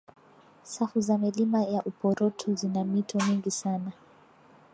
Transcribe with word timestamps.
safu 0.63 1.01
za 1.01 1.17
milima 1.17 1.61
ya 1.63 1.83
uporoto 1.83 2.53
zina 2.53 2.83
mito 2.83 3.17
mingi 3.27 3.51
sana 3.51 3.91